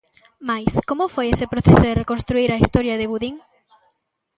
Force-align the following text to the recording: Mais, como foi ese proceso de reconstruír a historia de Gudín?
Mais, 0.49 0.73
como 0.89 1.05
foi 1.15 1.27
ese 1.29 1.49
proceso 1.53 1.83
de 1.87 1.97
reconstruír 2.01 2.49
a 2.51 2.61
historia 2.63 2.95
de 2.99 3.09
Gudín? 3.11 3.35